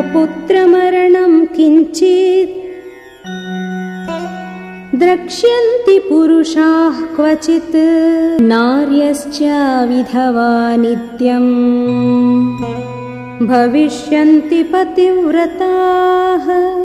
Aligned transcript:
पुत्रमरणं 0.00 1.46
किञ्चित् 1.46 2.58
द्रक्ष्यन्ति 4.94 5.98
पुरुषाः 5.98 7.00
क्वचित् 7.16 7.76
नार्यश्च 8.42 9.38
विधवा 9.88 10.76
नित्यम्। 10.76 11.48
भविष्यन्ति 13.46 14.62
पतिव्रता। 14.62 16.17